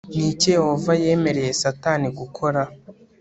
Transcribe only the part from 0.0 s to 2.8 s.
ni iki yehova yemereye satani gukora